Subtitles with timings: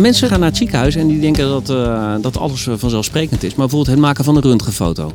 [0.00, 3.48] Mensen gaan naar het ziekenhuis en die denken dat, uh, dat alles vanzelfsprekend is.
[3.48, 5.12] Maar bijvoorbeeld het maken van een röntgenfoto,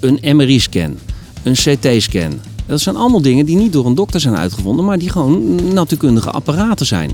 [0.00, 0.98] een MRI-scan,
[1.42, 2.40] een CT-scan.
[2.66, 6.30] Dat zijn allemaal dingen die niet door een dokter zijn uitgevonden, maar die gewoon natuurkundige
[6.30, 7.10] apparaten zijn.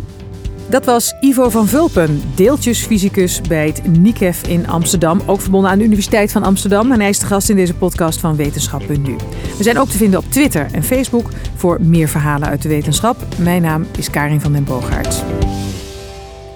[0.69, 5.21] Dat was Ivo van Vulpen, deeltjesfysicus bij het NICEF in Amsterdam.
[5.27, 6.93] Ook verbonden aan de Universiteit van Amsterdam.
[6.93, 9.17] En hij is de gast in deze podcast van Wetenschap.nu.
[9.57, 13.17] We zijn ook te vinden op Twitter en Facebook voor meer verhalen uit de wetenschap.
[13.39, 15.23] Mijn naam is Karin van den Boogaard.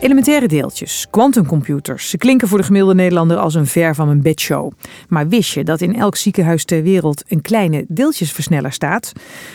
[0.01, 2.11] Elementaire deeltjes, quantumcomputers.
[2.11, 4.73] Ze klinken voor de gemiddelde Nederlander als een ver van een bedshow.
[5.09, 9.13] Maar wist je dat in elk ziekenhuis ter wereld een kleine deeltjesversneller staat?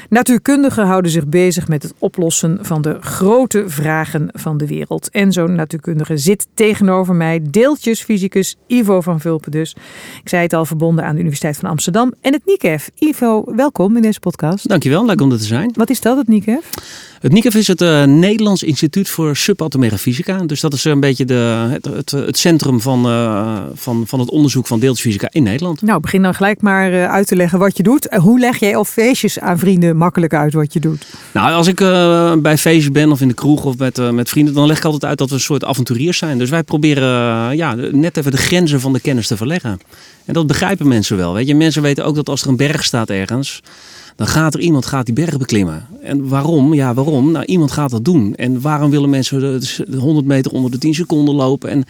[0.09, 5.09] Natuurkundigen houden zich bezig met het oplossen van de grote vragen van de wereld.
[5.09, 9.75] En zo'n natuurkundige zit tegenover mij, deeltjesfysicus Ivo van Vulpen dus.
[10.23, 12.89] Ik zei het al, verbonden aan de Universiteit van Amsterdam en het NICEF.
[12.95, 14.69] Ivo, welkom in deze podcast.
[14.69, 15.71] Dankjewel, leuk om er te zijn.
[15.75, 16.69] Wat is dat, het NICEF?
[17.23, 20.37] Het NICEF is het uh, Nederlands Instituut voor Subatomaire Fysica.
[20.37, 24.29] Dus dat is een beetje de, het, het, het centrum van, uh, van, van het
[24.29, 25.81] onderzoek van deeltjesfysica in Nederland.
[25.81, 28.07] Nou, begin dan gelijk maar uh, uit te leggen wat je doet.
[28.13, 31.05] Hoe leg jij op feestjes aan vrienden makkelijk uit wat je doet?
[31.31, 31.75] Nou, als ik
[32.41, 35.05] bij feestjes ben of in de kroeg of met, met vrienden, dan leg ik altijd
[35.05, 36.37] uit dat we een soort avonturiers zijn.
[36.37, 39.79] Dus wij proberen ja, net even de grenzen van de kennis te verleggen.
[40.25, 41.33] En dat begrijpen mensen wel.
[41.33, 41.55] Weet je?
[41.55, 43.61] Mensen weten ook dat als er een berg staat ergens
[44.15, 45.87] dan gaat er iemand gaat die berg beklimmen.
[46.01, 46.73] En waarom?
[46.73, 47.31] Ja, waarom?
[47.31, 48.35] Nou, iemand gaat dat doen.
[48.35, 49.39] En waarom willen mensen
[49.87, 51.69] de 100 meter onder de 10 seconden lopen?
[51.69, 51.83] En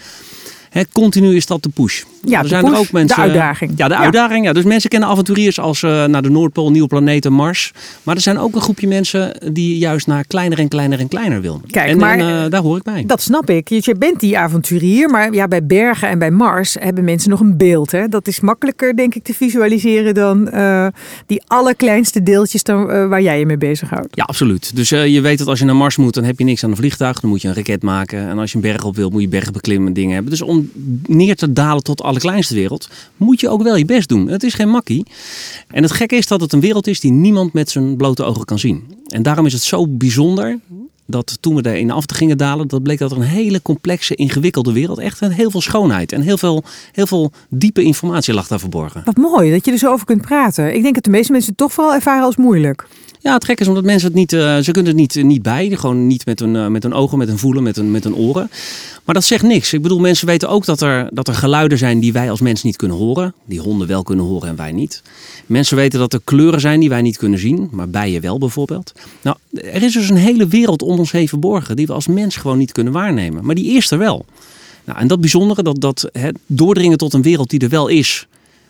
[0.91, 2.03] continu is dat de push.
[2.25, 3.71] Ja, er zijn er ook mensen, de uitdaging.
[3.75, 4.45] Ja, de uitdaging.
[4.45, 4.53] Ja.
[4.53, 7.71] Dus mensen kennen avonturiers als uh, naar de Noordpool, nieuwe planeten, Mars.
[8.03, 11.41] Maar er zijn ook een groepje mensen die juist naar kleiner en kleiner en kleiner
[11.41, 11.61] wil.
[11.67, 13.03] Kijk, en, maar en, uh, daar hoor ik bij.
[13.07, 13.69] Dat snap ik.
[13.69, 17.57] Je bent die avonturier, maar ja, bij bergen en bij Mars hebben mensen nog een
[17.57, 17.91] beeld.
[17.91, 18.07] Hè?
[18.07, 20.87] Dat is makkelijker, denk ik, te visualiseren dan uh,
[21.25, 24.07] die allerkleinste deeltjes dan, waar jij je mee bezighoudt.
[24.11, 24.75] Ja, absoluut.
[24.75, 26.75] Dus je weet dat als je naar Mars moet, dan heb je niks aan een
[26.75, 27.19] vliegtuig.
[27.19, 28.29] Dan moet je een raket maken.
[28.29, 30.31] En als je een berg op wilt, moet je bergen beklimmen en dingen hebben.
[30.31, 30.62] Dus om
[31.07, 34.27] neer te dalen tot allerkleinste wereld, moet je ook wel je best doen.
[34.27, 35.05] Het is geen makkie.
[35.67, 38.45] En het gekke is dat het een wereld is die niemand met zijn blote ogen
[38.45, 38.83] kan zien.
[39.13, 40.59] En daarom is het zo bijzonder
[41.05, 43.61] dat toen we er in af te gingen dalen, dat bleek dat er een hele
[43.61, 48.47] complexe, ingewikkelde wereld, echt heel veel schoonheid en heel veel, heel veel diepe informatie lag
[48.47, 49.01] daar verborgen.
[49.05, 50.75] Wat mooi dat je er zo over kunt praten.
[50.75, 52.87] Ik denk dat de meeste mensen het toch wel ervaren als moeilijk.
[53.19, 55.69] Ja, het gek is omdat mensen het niet, uh, ze kunnen het niet, niet bij.
[55.69, 58.15] Gewoon niet met hun, uh, met hun ogen, met hun voelen, met hun, met hun
[58.15, 58.49] oren.
[59.03, 59.73] Maar dat zegt niks.
[59.73, 62.63] Ik bedoel, mensen weten ook dat er, dat er geluiden zijn die wij als mens
[62.63, 63.33] niet kunnen horen.
[63.45, 65.01] Die honden wel kunnen horen en wij niet.
[65.45, 68.93] Mensen weten dat er kleuren zijn die wij niet kunnen zien, maar bijen wel bijvoorbeeld.
[69.21, 72.35] Nou, er is dus een hele wereld om ons heen verborgen die we als mens
[72.35, 73.45] gewoon niet kunnen waarnemen.
[73.45, 74.25] Maar die is er wel.
[74.85, 78.27] Nou, en dat bijzondere, dat, dat het doordringen tot een wereld die er wel is,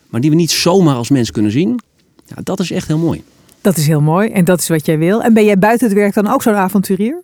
[0.08, 1.80] maar die we niet zomaar als mens kunnen zien,
[2.26, 3.24] ja, dat is echt heel mooi.
[3.62, 5.22] Dat is heel mooi en dat is wat jij wil.
[5.22, 7.22] En ben jij buiten het werk dan ook zo'n avonturier?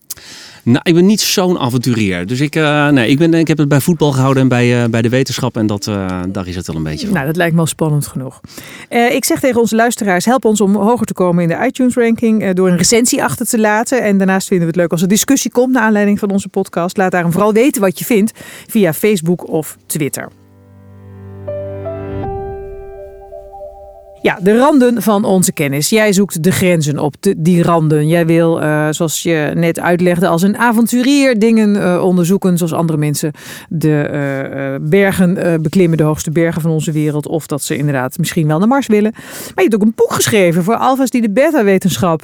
[0.63, 2.25] Nou, ik ben niet zo'n avonturier.
[2.25, 4.89] Dus ik, uh, nee, ik, ben, ik heb het bij voetbal gehouden en bij, uh,
[4.89, 5.57] bij de wetenschap.
[5.57, 7.15] En dat, uh, daar is het wel een beetje van.
[7.15, 8.41] Nou, dat lijkt me al spannend genoeg.
[8.89, 12.53] ik zeg tegen onze luisteraars, help ons om hoger te komen in de iTunes ranking.
[12.53, 14.03] door een recensie achter te laten.
[14.03, 16.97] En daarnaast vinden we het leuk als er discussie komt naar aanleiding van onze podcast.
[16.97, 18.31] Laat daarom vooral weten wat je vindt
[18.67, 20.38] via Facebook of Twitter.
[24.21, 25.89] Ja, de randen van onze kennis.
[25.89, 28.07] Jij zoekt de grenzen op, de, die randen.
[28.07, 32.97] Jij wil, uh, zoals je net uitlegde, als een avonturier dingen uh, onderzoeken, zoals andere
[32.97, 33.31] mensen
[33.69, 34.09] de
[34.81, 37.27] uh, bergen beklimmen, de hoogste bergen van onze wereld.
[37.27, 39.11] Of dat ze inderdaad misschien wel naar Mars willen.
[39.13, 42.21] Maar je hebt ook een boek geschreven voor alfa's die de beta-wetenschap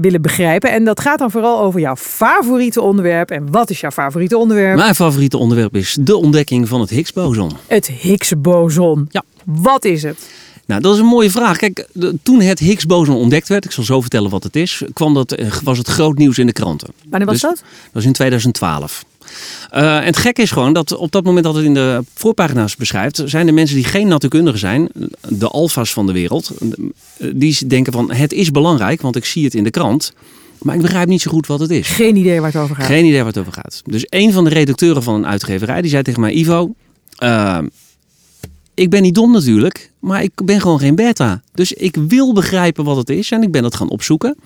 [0.00, 0.70] willen begrijpen.
[0.70, 3.30] En dat gaat dan vooral over jouw favoriete onderwerp.
[3.30, 4.76] En wat is jouw favoriete onderwerp?
[4.76, 7.50] Mijn favoriete onderwerp is de ontdekking van het Higgs-boson.
[7.66, 9.06] Het Higgs-boson.
[9.10, 9.22] Ja.
[9.44, 10.44] Wat is het?
[10.66, 11.56] Nou, dat is een mooie vraag.
[11.56, 11.88] Kijk,
[12.22, 15.52] toen het Higgs-boson ontdekt werd, ik zal zo vertellen wat het is, kwam dat, eh,
[15.64, 16.88] was het groot nieuws in de kranten.
[17.08, 17.58] Wanneer was dus, dat?
[17.58, 19.04] Dat was in 2012.
[19.74, 22.76] Uh, en het gekke is gewoon dat op dat moment dat het in de voorpagina's
[22.76, 24.88] beschrijft, zijn er mensen die geen natuurkundigen zijn,
[25.28, 26.50] de alfa's van de wereld,
[27.18, 30.12] die denken van het is belangrijk, want ik zie het in de krant.
[30.62, 31.88] Maar ik begrijp niet zo goed wat het is.
[31.88, 32.86] Geen idee waar het over gaat.
[32.86, 33.82] Geen idee waar het over gaat.
[33.84, 36.74] Dus een van de redacteuren van een uitgeverij die zei tegen mij: Ivo,
[37.22, 37.58] uh,
[38.76, 41.42] ik ben niet dom natuurlijk, maar ik ben gewoon geen beta.
[41.54, 44.36] Dus ik wil begrijpen wat het is en ik ben het gaan opzoeken.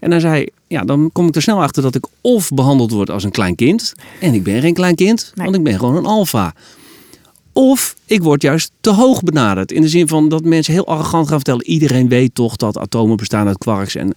[0.00, 3.10] En hij zei, ja, dan kom ik er snel achter dat ik of behandeld word
[3.10, 3.94] als een klein kind.
[4.20, 6.54] En ik ben geen klein kind, want ik ben gewoon een alfa.
[7.52, 9.72] Of ik word juist te hoog benaderd.
[9.72, 11.66] In de zin van dat mensen heel arrogant gaan vertellen.
[11.66, 13.94] Iedereen weet toch dat atomen bestaan uit quarks.
[13.94, 14.14] En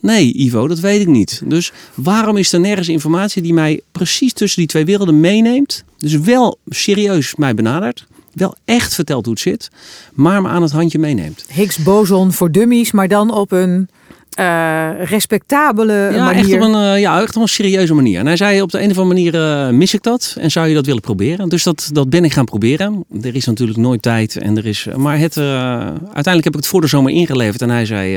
[0.00, 1.42] nee, Ivo, dat weet ik niet.
[1.44, 5.84] Dus waarom is er nergens informatie die mij precies tussen die twee werelden meeneemt?
[5.96, 9.70] Dus wel serieus mij benadert wel echt vertelt hoe het zit,
[10.12, 11.44] maar me aan het handje meeneemt.
[11.48, 13.88] Higgs boson voor dummies, maar dan op een
[14.34, 16.40] eh, respectabele Ja, manier.
[16.40, 18.18] echt op een, eh, ja, echt op een serieuze manier.
[18.18, 20.68] En hij zei op de een of andere manier eh, mis ik dat en zou
[20.68, 21.48] je dat willen proberen.
[21.48, 23.04] Dus dat, dat ben ik gaan proberen.
[23.22, 24.36] Er is natuurlijk nooit tijd.
[24.36, 27.62] En er is, maar het, uiteindelijk heb ik het voor de zomer ingeleverd.
[27.62, 28.16] En hij zei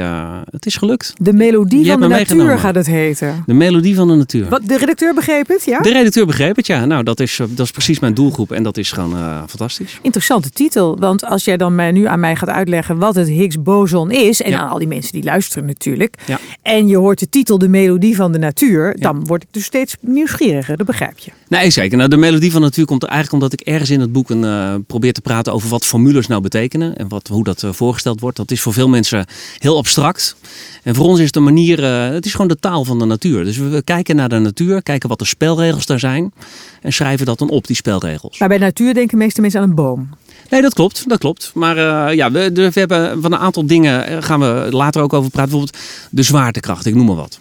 [0.50, 1.14] het is gelukt.
[1.18, 3.44] De melodie Je van de natuur gaat het heten.
[3.46, 4.50] De melodie van de natuur.
[4.50, 5.80] Wat, de redacteur begreep het, ja?
[5.80, 6.86] De redacteur begreep het, ja.
[6.86, 8.52] Nou, dat is, dat is precies mijn doelgroep.
[8.52, 9.14] En dat is gewoon
[9.48, 10.00] fantastisch.
[10.02, 14.12] Interessante titel, want als jij dan mij nu aan mij gaat uitleggen wat het Higgs-boson
[14.12, 14.60] is, en Ja.
[14.60, 16.40] aan al die mensen die luisteren natuurlijk, Ja.
[16.62, 19.96] en je hoort de titel De Melodie van de Natuur, dan word ik dus steeds
[20.02, 21.32] nieuwsgieriger, dat begrijp je.
[21.48, 21.98] Nee, zeker.
[21.98, 24.30] Nou, de melodie van de natuur komt er eigenlijk omdat ik ergens in het boek
[24.30, 27.72] een, eh, probeer te praten over wat formules nou betekenen en wat, hoe dat eh,
[27.72, 28.38] voorgesteld wordt.
[28.38, 29.26] Dat is voor veel mensen
[29.58, 30.36] heel abstract.
[30.84, 33.06] En voor ons is het een manier, eh, het is gewoon de taal van de
[33.06, 33.44] natuur.
[33.44, 36.34] Dus we, we kijken naar de natuur, kijken wat de spelregels daar zijn
[36.82, 38.40] en schrijven dat dan op, die spelregels.
[38.40, 40.10] Maar bij natuur denken de meeste mensen aan een boom.
[40.50, 41.52] Nee, dat klopt, dat klopt.
[41.54, 41.78] Maar
[42.08, 45.14] eh, ja, we, de- we hebben van een aantal dingen, eh, gaan we later ook
[45.14, 45.50] over praten.
[45.52, 47.40] Bijvoorbeeld de zwaartekracht, ik noem maar wat.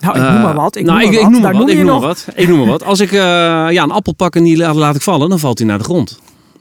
[0.00, 0.76] Nou, ik noem maar wat.
[0.76, 1.22] Ik nou, noem maar wat.
[1.22, 1.68] ik noem wat.
[1.70, 2.26] Ik noem maar wat.
[2.34, 2.84] Ik noem maar wat.
[2.84, 5.66] Als ik eh, ja, een appel pak en die laat, ik vallen, dan valt hij
[5.66, 6.18] naar de grond.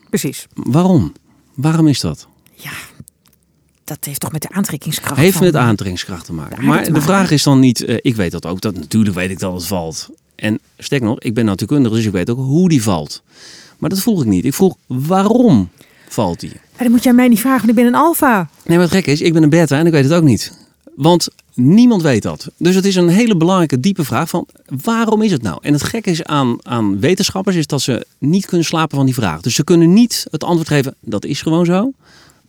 [0.10, 0.48] Precies.
[0.54, 1.14] Waarom?
[1.56, 2.28] Waarom is dat?
[2.54, 2.72] Ja,
[3.84, 6.66] dat heeft toch met de aantrekkingskracht Heeft van- met aantrekkingskracht te maken.
[6.66, 9.54] Maar de vraag is dan niet, ik weet dat ook, dat natuurlijk weet ik dat
[9.54, 10.10] het valt.
[10.36, 13.22] En sterk nog, ik ben natuurkundige, dus ik weet ook hoe die valt.
[13.80, 14.46] Maar dat vroeg ik niet.
[14.46, 15.70] Ik vroeg, waarom
[16.08, 16.52] valt die?
[16.52, 18.50] Ja, dan moet jij mij niet vragen, want ik ben een alfa.
[18.66, 20.58] Nee, maar het gek is, ik ben een beta en ik weet het ook niet.
[20.96, 22.50] Want niemand weet dat.
[22.58, 24.48] Dus het is een hele belangrijke, diepe vraag van
[24.84, 25.58] waarom is het nou?
[25.62, 29.16] En het gekke is aan, aan wetenschappers is dat ze niet kunnen slapen van die
[29.16, 29.42] vraag.
[29.42, 31.92] Dus ze kunnen niet het antwoord geven, dat is gewoon zo.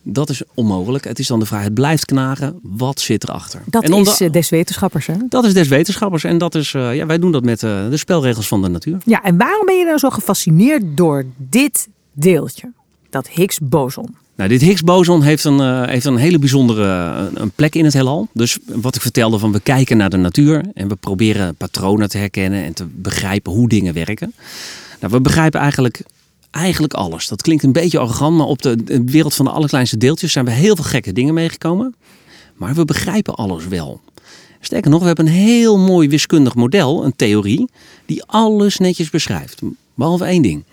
[0.02, 1.04] Dat is onmogelijk.
[1.04, 2.58] Het is dan de vraag, het blijft knagen.
[2.62, 3.62] Wat zit erachter?
[3.66, 5.14] Dat en is eh, des wetenschappers, hè?
[5.28, 6.24] dat is des wetenschappers.
[6.24, 8.98] En dat is, eh, ja, wij doen dat met eh, de spelregels van de natuur.
[9.04, 12.72] Ja, en waarom ben je nou zo gefascineerd door dit deeltje?
[13.10, 14.16] Dat Higgs-boson.
[14.36, 16.84] Nou, dit Higgs-boson heeft een, heeft een hele bijzondere
[17.34, 18.28] een plek in het heelal.
[18.32, 22.18] Dus wat ik vertelde van we kijken naar de natuur en we proberen patronen te
[22.18, 24.34] herkennen en te begrijpen hoe dingen werken.
[25.00, 26.02] Nou, we begrijpen eigenlijk,
[26.50, 27.28] eigenlijk alles.
[27.28, 30.50] Dat klinkt een beetje arrogant, maar op de, wereld van de allerkleinste deeltjes zijn we
[30.50, 31.94] heel veel gekke dingen meegekomen.
[32.54, 34.00] Maar we begrijpen alles wel.
[34.60, 37.68] Sterker nog, we hebben een heel mooi wiskundig model, een theorie,
[38.06, 39.60] die alles netjes beschrijft.
[39.94, 40.64] Behalve één ding.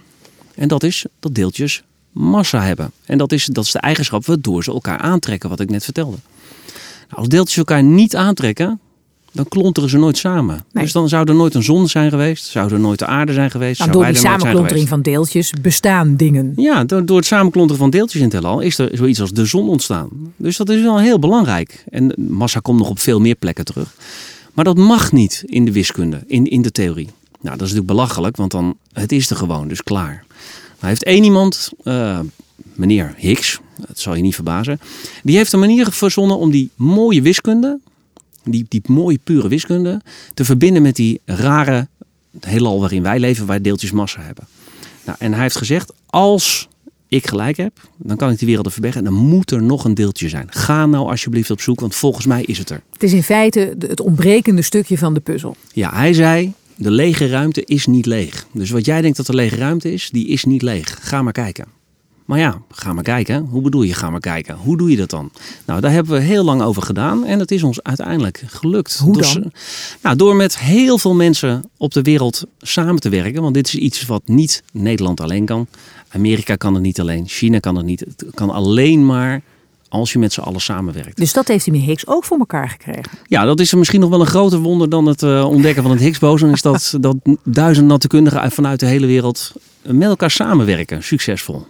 [0.55, 2.91] En dat is dat deeltjes massa hebben.
[3.05, 6.17] En dat is, dat is de eigenschap waardoor ze elkaar aantrekken, wat ik net vertelde.
[7.09, 8.79] Nou, als deeltjes elkaar niet aantrekken,
[9.37, 10.65] dan klonteren ze nooit samen.
[10.71, 10.83] Nee.
[10.83, 13.51] Dus dan zou er nooit een zon zijn geweest, zou er nooit de aarde zijn
[13.51, 13.79] geweest.
[13.79, 16.53] Nou, zou door die er samenklontering van deeltjes bestaan dingen.
[16.55, 19.45] ja, door, door het samenklonteren van deeltjes in het heelal is er zoiets als de
[19.45, 20.09] zon ontstaan.
[20.35, 21.83] Dus dat is wel heel belangrijk.
[21.89, 23.95] En massa komt nog op veel meer plekken terug.
[24.53, 27.09] Maar dat mag niet in de wiskunde, in, in de theorie.
[27.39, 30.25] Nou, dat is natuurlijk belachelijk, want dan, het is er gewoon, dus klaar.
[30.79, 32.19] Maar heeft één iemand, eh,
[32.73, 34.79] meneer Higgs, dat zal je niet verbazen,
[35.23, 37.79] die heeft een manier verzonnen om die mooie wiskunde,
[38.51, 40.01] die, die mooie pure wiskunde,
[40.33, 41.87] te verbinden met die rare
[42.39, 44.47] heelal waarin wij leven, waar deeltjes massa hebben.
[45.05, 46.67] Nou, en hij heeft gezegd, als
[47.07, 49.05] ik gelijk heb, dan kan ik die wereld verbergen.
[49.05, 50.47] En dan moet er nog een deeltje zijn.
[50.49, 52.81] Ga nou alsjeblieft op zoek, want volgens mij is het er.
[52.93, 55.55] Het is in feite de- het ontbrekende stukje van de puzzel.
[55.73, 58.47] Ja, hij zei, de lege ruimte is niet leeg.
[58.53, 60.97] Dus wat jij denkt dat er lege ruimte is, die is niet leeg.
[61.01, 61.65] Ga maar kijken.
[62.27, 63.47] Maar ja, ga maar kijken.
[63.49, 64.55] Hoe bedoel je ga maar kijken?
[64.55, 65.31] Hoe doe je dat dan?
[65.65, 68.97] Nou, daar hebben we heel lang over gedaan en het is ons uiteindelijk gelukt.
[68.97, 69.51] Hoe Dus, dan?
[70.01, 73.41] nou, door met heel veel mensen op de wereld samen te werken.
[73.41, 75.67] Want dit is iets wat niet Nederland alleen kan.
[76.09, 77.27] Amerika kan het niet alleen.
[77.27, 77.99] China kan het niet.
[77.99, 79.41] Het kan alleen maar
[79.89, 81.17] als je met z'n allen samenwerkt.
[81.17, 83.11] Dus dat heeft die Higgs ook voor elkaar gekregen.
[83.27, 86.01] Ja, dat is misschien nog wel een groter wonder dan het eh, ontdekken van het
[86.01, 86.49] Higgs-boson.
[86.51, 91.03] Is dat, dat duizend natuurkundigen uit- vanuit de hele wereld met elkaar samenwerken.
[91.03, 91.65] Succesvol.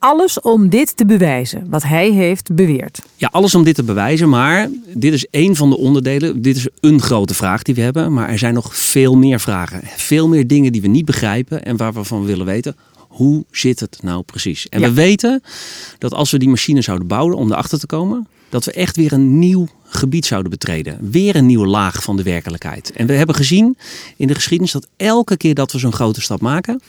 [0.00, 3.02] Alles om dit te bewijzen, wat hij heeft beweerd.
[3.16, 6.42] Ja, alles om dit te bewijzen, maar dit is één van de onderdelen.
[6.42, 9.80] Dit is een grote vraag die we hebben, maar er zijn nog veel meer vragen.
[9.84, 12.76] Veel meer dingen die we niet begrijpen en waarvan we willen weten.
[13.08, 14.68] Hoe zit het nou precies?
[14.68, 14.86] En Ja.
[14.88, 15.42] we weten
[15.98, 19.12] dat als we die machine zouden bouwen om erachter te komen, dat we echt weer
[19.12, 20.98] een nieuw gebied zouden betreden.
[21.10, 22.92] Weer een nieuwe laag van de werkelijkheid.
[22.92, 23.76] En we hebben gezien
[24.16, 26.80] in de geschiedenis dat elke keer dat we zo'n grote stap maken,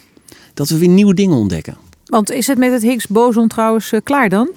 [0.53, 1.77] dat we weer nieuwe dingen ontdekken.
[2.11, 4.49] Want is het met het Higgs-boson trouwens eh, klaar dan?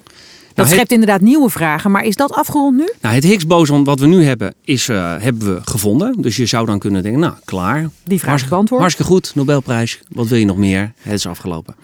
[0.53, 2.89] Dat Nou, schept inderdaad nieuwe vragen, maar is dat afgerond nu?
[3.01, 6.21] Nou, het Higgs-boson wat we nu hebben, is, eh, hebben we gevonden.
[6.21, 7.89] Dus je zou dan kunnen denken, nou, klaar.
[8.03, 8.81] Die vraag is beantwoord.
[8.81, 9.99] Hartstikke goed, Nobelprijs.
[10.09, 10.93] Wat wil je nog meer?
[10.97, 11.75] Het is afgelopen.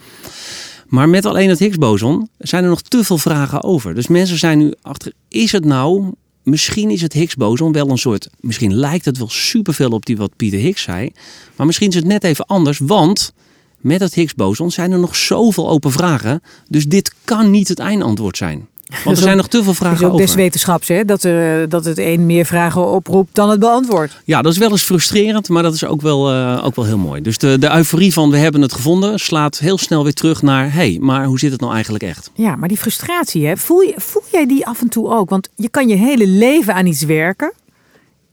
[0.87, 3.95] Maar met alleen het Higgs-boson zijn er nog te veel vragen over.
[3.95, 6.11] Dus mensen zijn nu achter, is het nou...
[6.43, 8.29] Misschien is het Higgs-boson wel een soort...
[8.39, 11.11] Misschien lijkt het wel superveel op die wat Pieter Higgs zei.
[11.55, 13.33] Maar misschien is het net even anders, want...
[13.81, 16.41] Met het Higgs-boson zijn er nog zoveel open vragen.
[16.69, 18.67] Dus dit kan niet het eindantwoord zijn.
[19.03, 20.25] Want er zijn nog te veel vragen is ook over.
[20.25, 21.05] des wetenschaps, hè?
[21.05, 24.21] Dat, er, dat het een meer vragen oproept dan het beantwoordt.
[24.25, 26.97] Ja, dat is wel eens frustrerend, maar dat is ook wel, eh, ook wel heel
[26.97, 27.21] mooi.
[27.21, 30.63] Dus de, de euforie van we hebben het gevonden slaat heel snel weer terug naar...
[30.63, 32.31] hé, hey, maar hoe zit het nou eigenlijk echt?
[32.33, 35.29] Ja, maar die frustratie, hè, voel, je, voel jij die af en toe ook?
[35.29, 37.53] Want je kan je hele leven aan iets werken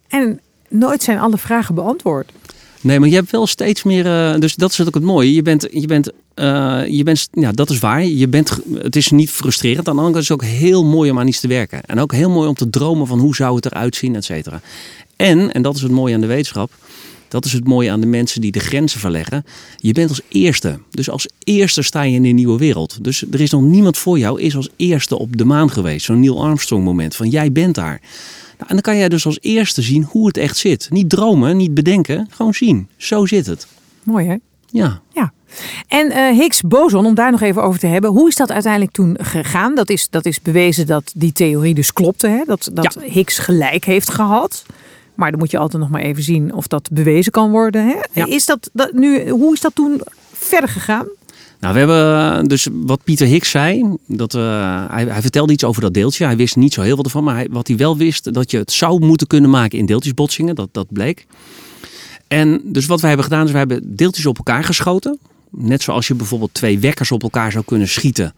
[0.08, 2.32] en nooit zijn alle vragen beantwoord.
[2.88, 4.06] Nee, maar je hebt wel steeds meer...
[4.06, 5.34] eh, dus dat is ook het mooie.
[5.34, 5.66] Je bent...
[5.70, 8.04] Je bent eh, je bent, ja, dat is waar.
[8.04, 9.88] Je bent, het is niet frustrerend.
[9.88, 11.82] Aan de andere kant is het ook heel mooi om aan iets te werken.
[11.84, 14.60] En ook heel mooi om te dromen van hoe zou het eruit zien, et cetera.
[15.16, 16.70] En, en dat is het mooie aan de wetenschap.
[17.28, 19.44] Dat is het mooie aan de mensen die de grenzen verleggen.
[19.76, 20.78] Je bent als eerste.
[20.90, 23.04] Dus als eerste sta je in een nieuwe wereld.
[23.04, 26.04] Dus er is nog niemand voor jou is als eerste op de maan geweest.
[26.04, 28.00] Zo'n Neil Armstrong moment van jij bent daar.
[28.58, 30.86] Nou, en dan kan jij dus als eerste zien hoe het echt zit.
[30.90, 32.88] Niet dromen, niet bedenken, gewoon zien.
[32.96, 33.66] Zo zit het.
[34.02, 34.36] Mooi, hè?
[34.66, 35.00] Ja.
[35.12, 35.32] Ja.
[35.88, 38.10] En eh, Higgs-boson, om daar nog even over te hebben.
[38.10, 39.74] Hoe is dat uiteindelijk toen gegaan?
[39.74, 42.26] Dat is, dat is bewezen dat die theorie dus klopte.
[42.26, 42.42] Hè?
[42.46, 44.64] Dat, dat Higgs gelijk heeft gehad.
[45.14, 47.86] Maar dan moet je altijd nog maar even zien of dat bewezen kan worden.
[47.86, 47.96] Hè?
[48.12, 48.26] Ja.
[48.26, 50.00] Is dat, dat nu, hoe is dat toen
[50.32, 51.06] verder gegaan?
[51.60, 53.94] Nou, we hebben dus wat Pieter Higgs zei.
[54.06, 56.24] Dat, eh, hij, hij vertelde iets over dat deeltje.
[56.24, 57.24] Hij wist niet zo heel veel ervan.
[57.24, 60.54] Maar hij, wat hij wel wist, dat je het zou moeten kunnen maken in deeltjesbotsingen.
[60.54, 61.26] Dat, dat bleek.
[62.28, 65.18] En dus wat wij hebben gedaan, is we hebben deeltjes op elkaar geschoten.
[65.50, 68.34] Net zoals je bijvoorbeeld twee wekkers op elkaar zou kunnen schieten.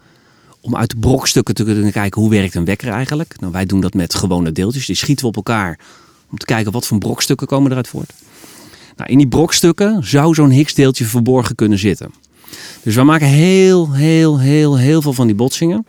[0.61, 3.35] Om uit brokstukken te kunnen kijken hoe werkt een wekker eigenlijk.
[3.41, 4.87] Nou, wij doen dat met gewone deeltjes.
[4.87, 5.79] Die schieten we op elkaar
[6.31, 8.13] om te kijken wat voor brokstukken komen eruit voort.
[8.97, 12.11] Nou, in die brokstukken zou zo'n Higgs-deeltje verborgen kunnen zitten.
[12.83, 15.87] Dus we maken heel, heel, heel, heel veel van die botsingen.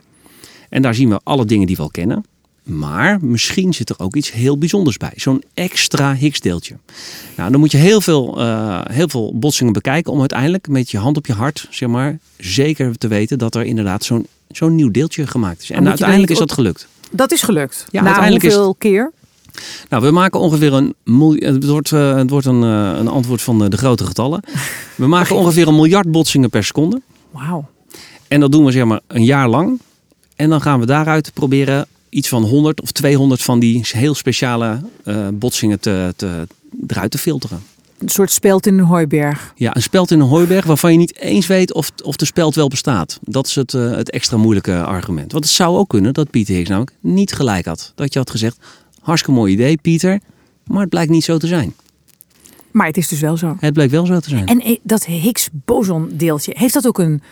[0.68, 2.24] En daar zien we alle dingen die we al kennen.
[2.62, 5.12] Maar misschien zit er ook iets heel bijzonders bij.
[5.16, 6.76] Zo'n extra Higgs-deeltje.
[7.36, 10.98] Nou, dan moet je heel veel, eh, heel veel botsingen bekijken om uiteindelijk met je
[10.98, 14.90] hand op je hart, zeg maar, zeker te weten dat er inderdaad zo'n zo'n nieuw
[14.90, 15.70] deeltje gemaakt is.
[15.70, 16.88] En uiteindelijk is dat gelukt.
[17.10, 17.86] Dat is gelukt.
[17.90, 19.12] Ja, Na uiteindelijk is hoeveel keer?
[19.88, 21.54] Nou, we maken ongeveer een miljoen.
[21.54, 24.42] Het wordt, eh, het wordt een, eh, een antwoord van de, de grote getallen.
[24.94, 27.00] We maken ongeveer een miljard botsingen per seconde.
[27.30, 27.68] Wauw.
[28.28, 29.80] En dat doen we zeg maar een jaar lang.
[30.36, 34.80] En dan gaan we daaruit proberen iets van 100 of 200 van die heel speciale
[35.04, 36.46] eh, botsingen te, te,
[36.86, 37.62] eruit te filteren.
[37.98, 39.52] Een soort speld in een hooiberg.
[39.56, 42.54] Ja, een speld in een hooiberg waarvan je niet eens weet of, of de speld
[42.54, 43.18] wel bestaat.
[43.22, 45.32] Dat is het, eh, het extra moeilijke argument.
[45.32, 47.92] Want het zou ook kunnen dat Pieter Higgs namelijk niet gelijk had.
[47.94, 48.56] Dat je had gezegd,
[49.02, 50.20] hartstikke mooi idee Pieter,
[50.66, 51.74] maar het blijkt niet zo te zijn.
[52.70, 53.56] Maar het is dus wel zo.
[53.60, 54.46] Het bleek wel zo te zijn.
[54.46, 57.22] En eh, dat Higgs-boson deeltje, heeft dat ook een,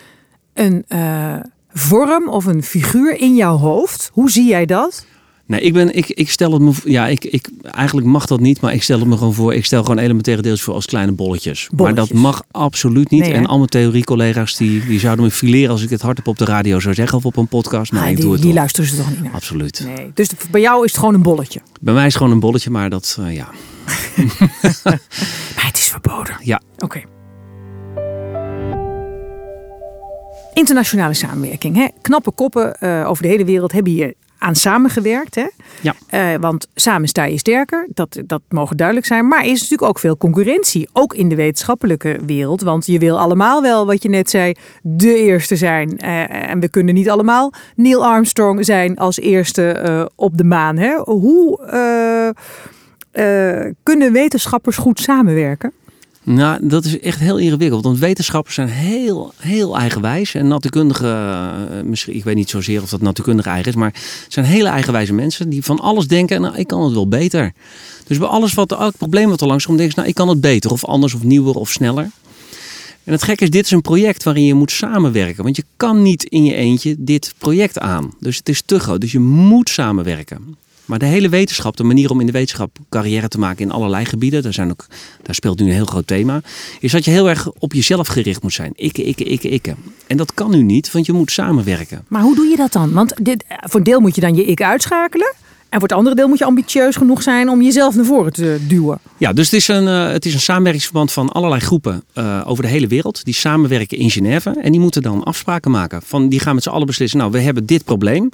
[0.55, 1.37] een eh,
[1.73, 4.11] vorm of een figuur in jouw hoofd?
[4.13, 5.07] Hoe zie jij dat?
[5.51, 6.73] Nee, ik, ben, ik, ik stel het me.
[6.85, 9.55] Ja, ik, ik, eigenlijk mag dat niet, maar ik stel het me gewoon voor.
[9.55, 11.69] Ik stel gewoon elementaire deeltjes voor als kleine bolletjes.
[11.77, 12.21] Maar dat Bolletjes.
[12.21, 13.21] mag absoluut niet.
[13.21, 16.39] Nee, en al mijn theoriecollega's die, die zouden me fileren als ik het hardop op
[16.39, 17.93] de radio zou zeggen of op een podcast.
[17.93, 18.59] Maar Ah, ik die doe het die toch.
[18.61, 19.33] luisteren ze toch niet naar?
[19.33, 19.87] Absoluut.
[19.97, 20.11] Nee.
[20.15, 21.61] Dus bij jou is het gewoon een bolletje.
[21.81, 23.49] Bij mij is het gewoon een bolletje, maar dat, eh, ja.
[25.55, 26.37] Maar het is verboden.
[26.43, 26.61] Ja.
[26.79, 27.01] Oké.
[30.55, 31.77] Internationale samenwerking.
[31.77, 31.87] Hè?
[32.03, 35.35] Knappe koppen eh, over de hele wereld hebben hier aan samengewerkt.
[35.35, 35.47] Hè?
[35.81, 35.95] Ja.
[36.07, 39.29] Eh, want samen sta je sterker, dat, dat mogen duidelijk zijn.
[39.29, 42.61] Maar er is natuurlijk ook veel concurrentie, ook in de wetenschappelijke wereld.
[42.61, 45.99] Want je wil allemaal wel, wat je net zei, de eerste zijn.
[45.99, 50.77] Eh, en we kunnen niet allemaal Neil Armstrong zijn als eerste eh, op de maan.
[50.77, 50.97] Hè?
[50.97, 51.59] Hoe
[53.83, 55.73] kunnen wetenschappers goed samenwerken?
[56.25, 57.85] Nou, dat is echt heel ingewikkeld.
[57.85, 60.35] Want wetenschappers zijn heel, heel eigenwijs.
[60.35, 63.75] En natuurkundigen, eh, misschien, ik weet niet zozeer of dat natuurkundig eigen is.
[63.75, 63.93] Maar
[64.25, 66.41] het zijn hele eigenwijze mensen die van alles denken.
[66.41, 67.53] Nou, ik kan het wel beter.
[68.07, 70.29] Dus bij alles wat, elk probleem wat er langs komt, denken ze, nou, ik kan
[70.29, 70.71] het beter.
[70.71, 72.11] Of anders, of nieuwer, of sneller.
[73.05, 75.43] En het gekke is, dit is een project waarin je moet samenwerken.
[75.43, 78.15] Want je kan niet in je eentje dit project aan.
[78.19, 79.01] Dus het is te groot.
[79.01, 80.57] Dus je moet samenwerken.
[80.91, 84.05] Maar de hele wetenschap, de manier om in de wetenschap carrière te maken in allerlei
[84.05, 84.87] gebieden, daar, zijn ook,
[85.23, 86.41] daar speelt nu een heel groot thema,
[86.81, 88.73] is dat je heel erg op jezelf gericht moet zijn.
[88.75, 89.75] Ikke, ikke, ikke, ikke.
[90.07, 92.05] En dat kan nu niet, want je moet samenwerken.
[92.09, 92.93] Maar hoe doe je dat dan?
[92.93, 95.35] Want dit, voor een deel moet je dan je ik uitschakelen.
[95.69, 98.59] En voor het andere deel moet je ambitieus genoeg zijn om jezelf naar voren te
[98.69, 98.99] duwen.
[99.17, 102.63] Ja, dus het is een, eh, het is een samenwerkingsverband van allerlei groepen eh, over
[102.63, 103.25] de hele wereld.
[103.25, 104.51] Die samenwerken in Genève.
[104.63, 106.03] En die moeten dan afspraken maken.
[106.03, 108.31] Van, die gaan met z'n allen beslissen, nou, we hebben dit probleem.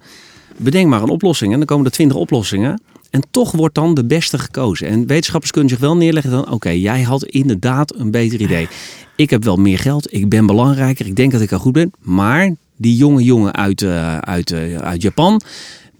[0.56, 1.52] Bedenk maar een oplossing.
[1.52, 2.80] En dan komen er twintig oplossingen.
[3.10, 4.88] En toch wordt dan de beste gekozen.
[4.88, 6.50] En wetenschappers kunnen zich wel neerleggen dan...
[6.50, 8.68] oké, jij had inderdaad een beter idee.
[9.16, 11.92] Ik heb wel meer geld, ik ben belangrijker, ik denk dat ik er goed ben.
[12.00, 15.40] Maar die jonge jongen uit, eh, uit, eh, uit Japan...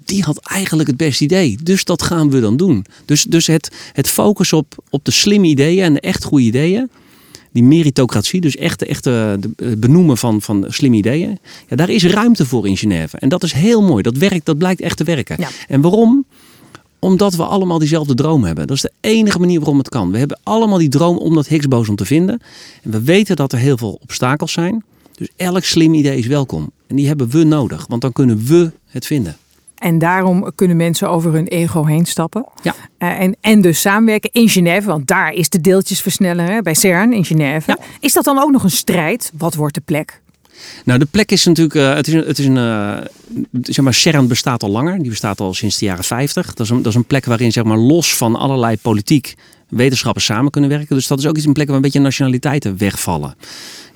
[0.04, 1.58] die had eigenlijk het beste idee.
[1.62, 2.84] Dus dat gaan we dan doen.
[3.04, 6.90] Dus, dus het, het focus op, op de slimme ideeën en de echt goede ideeën...
[7.56, 11.38] die meritocratie, dus echt, echt het benoemen van, van slimme ideeën.
[11.68, 13.18] Ja, daar is ruimte voor in Genève.
[13.18, 14.02] En dat is heel mooi.
[14.02, 15.36] Dat werkt, dat blijkt echt te werken.
[15.38, 15.48] Ja.
[15.68, 16.24] En waarom?
[16.98, 18.66] Omdat we allemaal diezelfde droom hebben.
[18.66, 20.10] Dat is de enige manier waarom het kan.
[20.10, 22.40] We hebben allemaal die droom om dat Higgs-boson te vinden.
[22.82, 24.84] En we weten dat er heel veel obstakels zijn.
[25.16, 26.70] Dus elk slim idee is welkom.
[26.86, 29.36] En die hebben we nodig, want dan kunnen we het vinden.
[29.76, 32.46] En daarom kunnen mensen over hun ego heen stappen.
[32.62, 32.74] Ja.
[32.98, 37.12] Eh, en, en dus samenwerken in Genève, want daar is de deeltjesversneller hè, bij CERN
[37.12, 37.70] in Genève.
[37.70, 37.78] Ja.
[38.00, 39.32] Is dat dan ook nog een strijd?
[39.38, 40.20] Wat wordt de plek?
[40.84, 41.74] Nou, de plek is natuurlijk.
[41.74, 42.24] eh, het is een.
[42.26, 42.96] Het is een eh,
[43.62, 44.98] zeg maar, CERN bestaat al langer.
[44.98, 46.54] Die bestaat al sinds de jaren 50.
[46.54, 49.34] Dat is een, dat is een plek waarin, zeg maar, los van allerlei politiek.
[49.68, 50.96] wetenschappers samen kunnen werken.
[50.96, 53.34] Dus dat is ook iets een plek waar een beetje nationaliteiten wegvallen.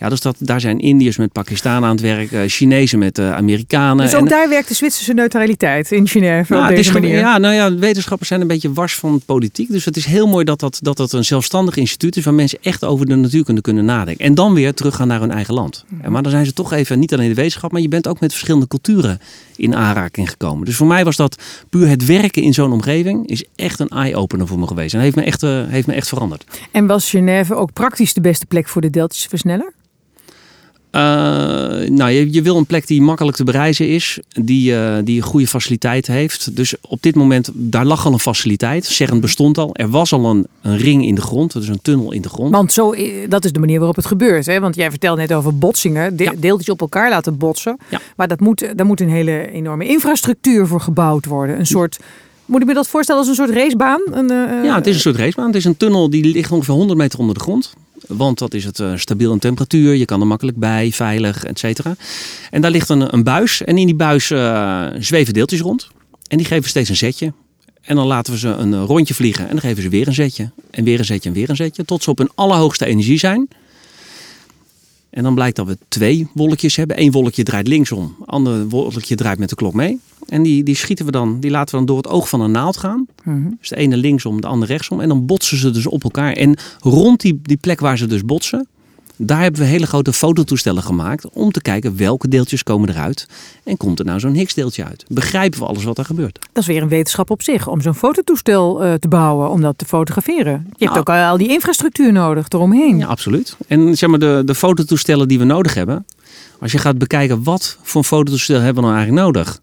[0.00, 3.32] Ja, dus dat, daar zijn Indiërs met Pakistanen aan het werk, eh, Chinezen met eh,
[3.32, 4.04] Amerikanen.
[4.04, 7.18] Dus ook En- daar werkt de Zwitserse neutraliteit in Genève nou, op deze manier.
[7.18, 9.70] ja, nou ja, wetenschappers zijn een beetje wars van politiek.
[9.70, 12.58] Dus het is heel mooi dat dat, dat dat een zelfstandig instituut is waar mensen
[12.62, 14.24] echt over de natuurkunde kunnen nadenken.
[14.24, 15.84] En dan weer teruggaan naar hun eigen land.
[16.00, 18.20] En Maar dan zijn ze toch even niet alleen de wetenschap, maar je bent ook
[18.20, 19.20] met verschillende culturen
[19.56, 20.64] in aanraking gekomen.
[20.64, 24.46] Dus voor mij was dat puur het werken in zo'n omgeving is echt een eye-opener
[24.46, 24.94] voor me geweest.
[24.94, 26.44] En heeft me echt, eh, heeft me echt veranderd.
[26.70, 29.72] En was Genève ook praktisch de beste plek voor de deeltjesversneller?
[30.90, 31.00] Eh,
[31.88, 35.22] nou, je, je wil een plek die makkelijk te bereizen is, die, eh, die een
[35.26, 36.56] goede faciliteit heeft.
[36.56, 38.84] Dus op dit moment, daar lag al een faciliteit.
[38.84, 39.70] CERN bestond al.
[39.74, 42.50] Er was al een, een ring in de grond, dus een tunnel in de grond.
[42.54, 44.46] Want zo, i- dat is de manier waarop het gebeurt.
[44.46, 44.60] Hè?
[44.60, 46.32] Want jij vertelde net over botsingen, de- Ja.
[46.38, 47.76] deeltjes op elkaar laten botsen.
[47.90, 48.00] Ja.
[48.16, 51.58] Maar dat moet, daar moet een hele enorme infrastructuur voor gebouwd worden.
[51.58, 51.98] Een soort,
[52.44, 54.00] moet ik me dat voorstellen als een soort racebaan?
[54.12, 55.46] Een, eh, Ja, het is een soort racebaan.
[55.46, 57.74] Het is een tunnel die ligt ongeveer 100 meter onder de grond.
[58.06, 59.94] Want dat is het eh, stabiel in temperatuur.
[59.94, 61.96] Je kan er makkelijk bij, veilig, et cetera.
[62.50, 63.62] En daar ligt een, een buis.
[63.62, 65.88] En in die buis eh, zweven deeltjes rond.
[66.28, 67.32] En die geven steeds een zetje.
[67.80, 69.44] En dan laten we ze een eh, rondje vliegen.
[69.44, 70.50] En dan geven ze weer een zetje.
[70.70, 71.84] En weer een zetje en weer een zetje.
[71.84, 73.48] Tot ze op hun allerhoogste energie zijn.
[75.10, 77.00] En dan blijkt dat we twee wolkjes hebben.
[77.00, 78.16] Eén wolkje draait linksom.
[78.24, 80.00] Ander wolkje draait met de klok mee.
[80.28, 82.50] En die, die schieten we dan, die laten we dan door het oog van een
[82.50, 83.06] naald gaan.
[83.24, 83.50] Mhm.
[83.58, 85.00] Dus de ene linksom, de andere rechtsom.
[85.00, 86.32] En dan botsen ze dus op elkaar.
[86.32, 88.68] En rond die, die plek waar ze dus botsen,
[89.22, 91.28] daar hebben we hele grote fototoestellen gemaakt.
[91.28, 93.26] Om te kijken welke deeltjes komen eruit.
[93.64, 95.04] En komt er nou zo'n Higgs-deeltje uit?
[95.08, 96.38] Begrijpen we alles wat er gebeurt?
[96.52, 99.78] Dat is weer een wetenschap op zich, om zo'n fototoestel eh, te bouwen, om dat
[99.78, 100.52] te fotograferen.
[100.76, 101.18] Je hebt Nou.
[101.20, 102.98] ook al die infrastructuur nodig eromheen.
[102.98, 103.56] Ja, absoluut.
[103.68, 106.06] En zeg maar, de, de fototoestellen die we nodig hebben.
[106.60, 109.60] Als je gaat bekijken wat voor fototoestel hebben we nou eigenlijk nodig.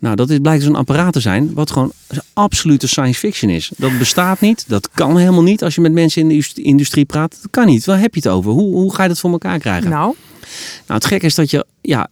[0.00, 1.92] Nou, dat is, blijkt zo'n apparaat te zijn wat gewoon
[2.32, 3.70] absolute science fiction is.
[3.76, 4.64] Dat bestaat niet.
[4.68, 7.38] Dat kan helemaal niet als je met mensen in de indust- industrie praat.
[7.42, 7.84] Dat kan niet.
[7.84, 8.50] Waar heb je het over?
[8.50, 9.90] Hoe, hoe ga je dat voor elkaar krijgen?
[9.90, 10.14] Nou,
[10.86, 12.08] Nou, het gekke is dat je, ja,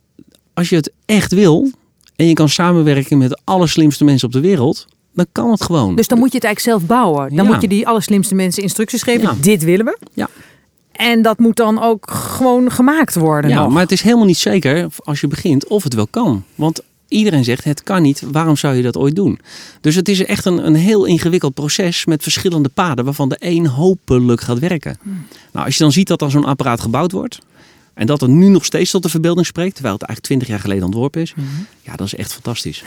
[0.54, 1.70] als je het echt wil
[2.16, 5.96] en je kan samenwerken met de allerslimste mensen op de wereld, dan kan het gewoon.
[5.96, 7.34] dus dan moet je het eigenlijk zelf bouwen.
[7.36, 7.52] Dan Ja.
[7.52, 9.22] moet je die allerslimste mensen instructies geven.
[9.22, 9.34] Ja.
[9.40, 9.98] Dit willen we.
[10.14, 10.28] Ja.
[10.92, 13.50] En dat moet dan ook gewoon gemaakt worden.
[13.50, 13.72] ja, nog.
[13.72, 16.44] maar het is helemaal niet zeker als je begint of het wel kan.
[16.54, 18.22] Want iedereen zegt het kan niet.
[18.32, 19.38] Waarom zou je dat ooit doen?
[19.80, 23.66] Dus het is echt een, een heel ingewikkeld proces met verschillende paden waarvan de een
[23.66, 24.98] hopelijk gaat werken.
[25.52, 27.38] Nou, als je dan ziet dat er zo'n apparaat gebouwd wordt.
[27.94, 30.60] En dat het nu nog steeds tot de verbeelding spreekt, terwijl het eigenlijk twintig jaar
[30.60, 31.34] geleden ontworpen is.
[31.82, 32.84] Ja, dat is echt fantastisch.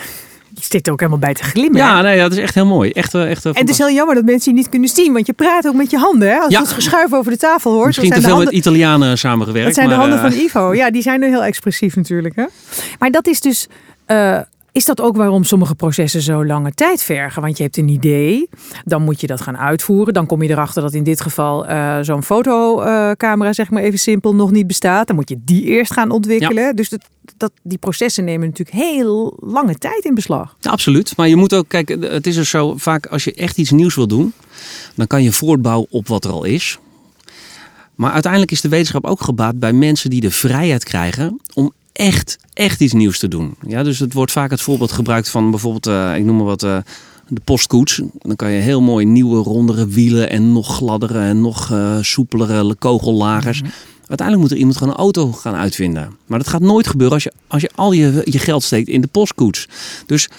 [0.53, 1.77] Je zit er ook helemaal bij te glimmen.
[1.81, 2.91] Ja, nee, dat is echt heel mooi.
[2.91, 5.13] Echt, eh, echt, eh, En het is heel jammer dat mensen je niet kunnen zien,
[5.13, 6.29] want je praat ook met je handen.
[6.29, 6.35] Hè?
[6.37, 6.59] Als Ja.
[6.59, 7.85] je het geschuif over de tafel hoort.
[7.85, 9.65] Misschien te zijn veel de met handen, Italianen samengewerkt.
[9.67, 10.73] dat zijn de handen eh, van Ivo.
[10.73, 12.35] Ja, die zijn nu heel expressief natuurlijk.
[12.35, 12.45] Hè?
[12.99, 13.67] Maar dat is dus.
[14.79, 17.41] Is dat ook waarom sommige processen zo lange tijd vergen?
[17.41, 18.49] Want je hebt een idee,
[18.85, 20.13] dan moet je dat gaan uitvoeren.
[20.13, 24.35] Dan kom je erachter dat in dit geval eh, zo'n fotocamera, zeg maar even simpel,
[24.35, 25.07] nog niet bestaat.
[25.07, 26.75] Dan moet je die eerst gaan ontwikkelen.
[26.75, 27.01] Dus dat,
[27.37, 30.55] dat, die processen nemen natuurlijk heel lange tijd in beslag.
[30.59, 31.17] Ja, absoluut.
[31.17, 33.95] Maar je moet ook, kijk, het is dus zo vaak als je echt iets nieuws
[33.95, 34.33] wil doen,
[34.95, 36.79] dan kan je voortbouwen op wat er al is.
[37.95, 42.37] Maar uiteindelijk is de wetenschap ook gebaat bij mensen die de vrijheid krijgen om echt,
[42.53, 43.55] echt iets nieuws te doen.
[43.67, 46.63] Ja, dus het wordt vaak het voorbeeld gebruikt van bijvoorbeeld, eh, ik noem maar wat,
[46.63, 46.77] eh,
[47.27, 48.01] de postkoets.
[48.17, 52.75] Dan kan je heel mooi nieuwe, rondere wielen en nog gladdere en nog eh, soepelere
[52.75, 53.61] kogellagers.
[54.07, 56.17] Uiteindelijk moet er iemand gewoon een auto gaan uitvinden.
[56.25, 59.01] Maar dat gaat nooit gebeuren als je, als je al je, je geld steekt in
[59.01, 59.67] de postkoets.
[60.05, 60.29] Dus,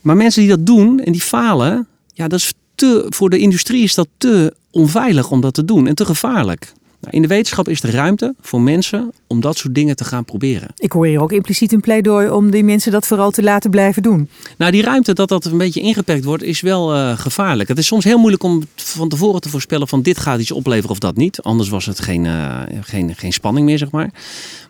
[0.00, 3.82] maar mensen die dat doen en die falen, ja, dat is te, voor de industrie
[3.82, 6.72] is dat te onveilig om dat te doen en te gevaarlijk.
[7.00, 10.24] Nou, in de wetenschap is er ruimte voor mensen om dat soort dingen te gaan
[10.24, 10.68] proberen.
[10.76, 14.02] Ik hoor hier ook impliciet een pleidooi om die mensen dat vooral te laten blijven
[14.02, 14.28] doen.
[14.56, 17.68] Nou, die ruimte dat dat een beetje ingeperkt wordt, is wel eh, gevaarlijk.
[17.68, 20.90] Het is soms heel moeilijk om van tevoren te voorspellen van dit gaat iets opleveren
[20.90, 21.42] of dat niet.
[21.42, 24.10] Anders was het geen, eh, geen, geen spanning meer, zeg maar.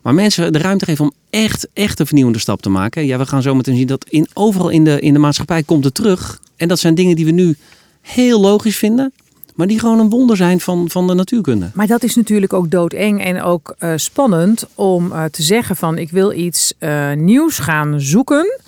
[0.03, 3.07] Maar mensen de ruimte geven om echt, echt een vernieuwende stap te maken.
[3.07, 5.85] Ja, we gaan zo meteen zien dat in, overal in de, in de maatschappij komt
[5.85, 6.41] het terug.
[6.57, 7.57] En dat zijn dingen die we nu
[8.01, 9.12] heel logisch vinden.
[9.59, 11.71] Maar die gewoon een wonder zijn van, van de natuurkunde.
[11.75, 15.99] Maar dat is natuurlijk ook doodeng en ook uh, spannend om uh, te zeggen van
[15.99, 18.61] ik wil iets uh, nieuws gaan zoeken.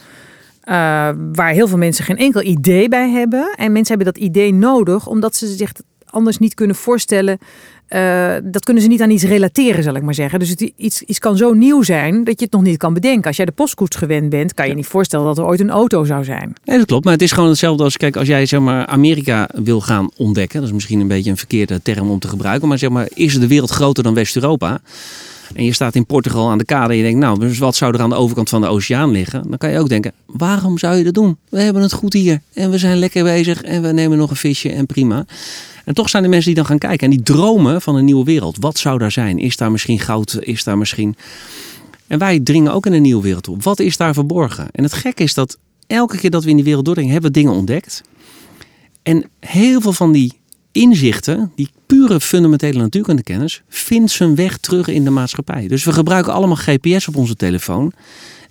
[1.32, 3.54] waar heel veel mensen geen enkel idee bij hebben.
[3.56, 5.72] En mensen hebben dat idee nodig omdat ze zich
[6.04, 7.38] anders niet kunnen voorstellen
[7.90, 10.38] uh, dat kunnen ze niet aan iets relateren, zal ik maar zeggen.
[10.38, 13.26] Dus het, iets, iets kan zo nieuw zijn dat je het nog niet kan bedenken.
[13.26, 16.04] Als jij de postkoets gewend bent, kan je niet voorstellen dat er ooit een auto
[16.04, 16.52] zou zijn.
[16.64, 17.04] Nee, dat klopt.
[17.04, 20.58] Maar het is gewoon hetzelfde als, kijk, als jij zeg maar Amerika wil gaan ontdekken.
[20.58, 22.68] Dat is misschien een beetje een verkeerde term om te gebruiken.
[22.68, 24.80] Maar zeg maar, is de wereld groter dan West-Europa?
[25.54, 27.94] En je staat in Portugal aan de kade en je denkt, nou, dus wat zou
[27.94, 29.48] er aan de overkant van de oceaan liggen?
[29.48, 31.36] Dan kan je ook denken, waarom zou je dat doen?
[31.48, 34.36] We hebben het goed hier en we zijn lekker bezig en we nemen nog een
[34.36, 35.26] visje en prima.
[35.84, 38.24] En toch zijn er mensen die dan gaan kijken en die dromen van een nieuwe
[38.24, 38.56] wereld.
[38.60, 39.38] Wat zou daar zijn?
[39.38, 40.36] Is daar misschien goud?
[40.40, 41.16] Is daar misschien.
[42.06, 43.56] En wij dringen ook in een nieuwe wereld toe.
[43.60, 44.68] Wat is daar verborgen?
[44.72, 47.38] En het gekke is dat elke keer dat we in die wereld doordringen, hebben we
[47.38, 48.02] dingen ontdekt.
[49.02, 50.32] En heel veel van die
[50.72, 55.68] inzichten, die pure fundamentele natuurkundekennis, vindt zijn weg terug in de maatschappij.
[55.68, 57.92] Dus we gebruiken allemaal GPS op onze telefoon.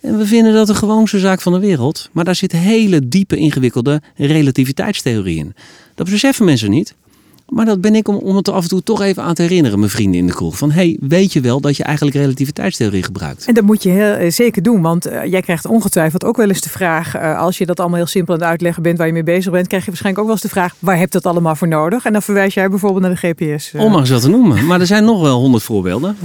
[0.00, 2.08] En we vinden dat de gewoonste zaak van de wereld.
[2.12, 5.54] Maar daar zit hele diepe, ingewikkelde relativiteitstheorie in.
[5.94, 6.94] Dat beseffen mensen niet.
[7.50, 9.42] Maar dat ben ik om, om het er af en toe toch even aan te
[9.42, 10.58] herinneren, mijn vrienden in de kroeg.
[10.58, 13.46] Van hey, weet je wel dat je eigenlijk relativiteitstheorie gebruikt?
[13.46, 16.48] En dat moet je heel, eh, zeker doen, want uh, jij krijgt ongetwijfeld ook wel
[16.48, 19.06] eens de vraag, uh, als je dat allemaal heel simpel aan het uitleggen bent waar
[19.06, 21.20] je mee bezig bent, krijg je waarschijnlijk ook wel eens de vraag, waar heb je
[21.20, 22.04] dat allemaal voor nodig?
[22.04, 23.72] En dan verwijs jij bijvoorbeeld naar de GPS.
[23.76, 24.66] Om maar eens wat te noemen.
[24.66, 26.16] Maar er zijn nog wel honderd voorbeelden.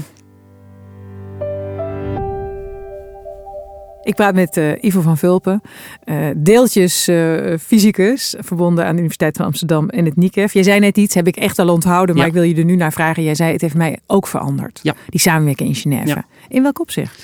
[4.06, 5.62] Ik praat met uh, Ivo van Vulpen,
[6.06, 10.54] uh, deeltjes uh, fysicus, verbonden aan de Universiteit van Amsterdam en het NICEF.
[10.54, 12.30] Jij zei net iets, heb ik echt al onthouden, maar ja.
[12.30, 13.24] ik wil je er nu naar vragen.
[13.24, 14.80] Jij zei, het heeft mij ook veranderd.
[14.84, 14.96] Ja.
[15.10, 16.08] Die samenwerking in Genève.
[16.08, 16.26] Ja.
[16.48, 17.24] In welk opzicht?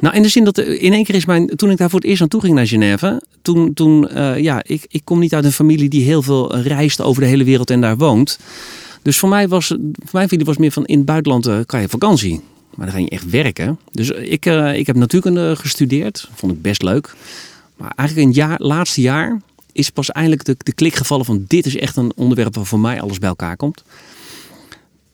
[0.00, 1.46] Nou, in de zin dat in één keer is mijn.
[1.46, 3.22] Toen ik daar voor het eerst aan toe ging naar Genève.
[3.42, 7.22] Toen, toen ja, ik, ik kom niet uit een familie die heel veel reist over
[7.22, 8.38] de hele wereld en daar woont.
[9.02, 9.78] Dus voor mij was, voor
[10.12, 12.40] mijn familie was meer van in het buitenland kan je vakantie.
[12.78, 13.78] Maar dan ga je echt werken.
[13.92, 16.28] Dus ik, uh, ik heb natuurkunde gestudeerd.
[16.34, 17.14] Vond ik best leuk.
[17.76, 19.40] Maar eigenlijk een jaar, laatste jaar
[19.72, 22.78] is pas eindelijk de, de klik gevallen van dit is echt een onderwerp waar voor
[22.78, 23.84] mij alles bij elkaar komt.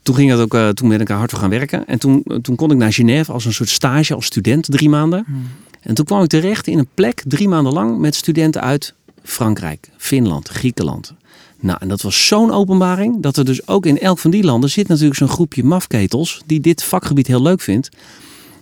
[0.03, 1.87] Toen, ging het ook, uh, toen ben ik er hard voor gaan werken.
[1.87, 5.25] En toen, toen kon ik naar Genève als een soort stage als student, drie maanden.
[5.27, 5.49] Hmm.
[5.81, 9.91] En toen kwam ik terecht in een plek, drie maanden lang, met studenten uit Frankrijk,
[9.97, 11.15] Finland, Griekenland,
[11.61, 14.71] nou, en dat was zo'n openbaring dat er dus ook in elk van die landen
[14.71, 17.89] zit natuurlijk zo'n groepje mafketels die dit vakgebied heel leuk vindt.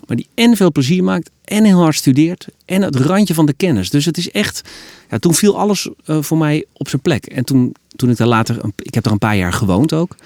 [0.07, 3.53] Maar die en veel plezier maakt en heel hard studeert en het randje van de
[3.53, 3.91] kennis.
[3.91, 4.63] Dus het is echt,
[5.11, 7.27] ja, toen viel alles uh, voor mij op zijn plek.
[7.27, 10.17] En toen, toen ik daar later, ik heb er een paar jaar gewoond ook.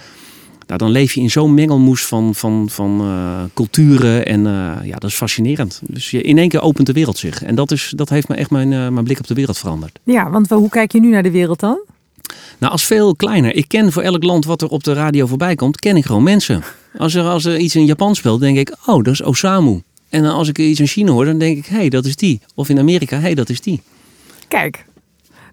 [0.67, 4.97] Nou, dan leef je in zo'n mengelmoes van, van, van uh, culturen en uh, ja,
[4.99, 5.81] dat is fascinerend.
[5.83, 7.43] Dus je, in één keer opent de wereld zich.
[7.43, 9.99] En dat, is, dat heeft me echt mijn, mijn blik op de wereld veranderd.
[10.05, 11.79] Ja, want hoe kijk je nu naar de wereld dan?
[12.59, 13.55] Nou, als veel kleiner.
[13.55, 16.23] Ik ken voor elk land wat er op de radio voorbij komt, ken ik gewoon
[16.23, 16.63] mensen.
[16.99, 19.83] Als er, als er iets in Japan speelt, denk ik, oh, dat is Osamu.
[20.09, 22.41] En als ik iets in China hoor, dan denk ik, hé, hey, dat is die.
[22.55, 23.83] Of in Amerika, hé, hey, dat is die.
[24.49, 24.85] Kijk,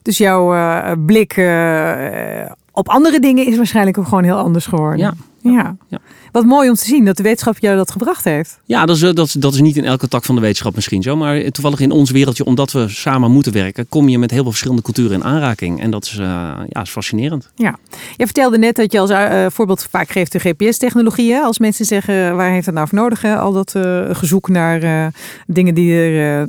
[0.02, 5.00] dus jouw uh, blik uh, op andere dingen is waarschijnlijk ook gewoon heel anders geworden.
[5.00, 5.14] Ja.
[5.44, 5.76] Ja.
[5.88, 6.00] ja.
[6.32, 8.60] Wat mooi om te zien dat de wetenschap jou dat gebracht heeft.
[8.66, 11.02] Ja, dat is, dat, is, dat is niet in elke tak van de wetenschap misschien
[11.02, 11.16] zo.
[11.16, 14.50] Maar toevallig in ons wereldje, omdat we samen moeten werken, kom je met heel veel
[14.50, 15.82] verschillende culturen in aanraking.
[15.82, 16.26] En dat is, uh,
[16.70, 17.52] ja, is fascinerend.
[17.56, 17.76] Ja.
[18.18, 21.36] Je vertelde net dat je als uh, voorbeeld vaak geeft de GPS-technologie.
[21.36, 23.22] Als mensen zeggen, waar heeft het nou voor nodig?
[23.22, 23.38] Hè?
[23.38, 25.12] Al dat uh, gezoek naar
[25.48, 26.48] dingen die er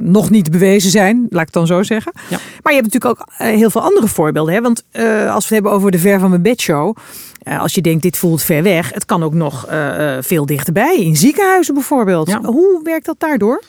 [0.00, 2.12] nog niet bewezen zijn, laat ik het dan zo zeggen.
[2.30, 2.38] Ja.
[2.62, 4.54] Maar je hebt natuurlijk ook heel veel andere voorbeelden.
[4.54, 4.60] Hè?
[4.60, 6.96] Want als we het hebben over de Ver van mijn bedshow.
[6.96, 8.92] Uh, als je denkt, dit voelt ver weg.
[8.92, 10.96] Het kan ook nog uh, veel dichterbij.
[10.96, 12.28] In ziekenhuizen bijvoorbeeld.
[12.28, 12.40] Ja.
[12.42, 13.62] Hoe werkt dat daardoor?